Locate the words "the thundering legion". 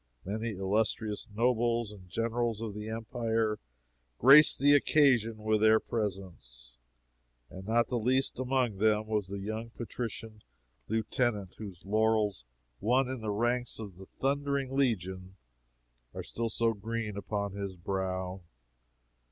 13.97-15.35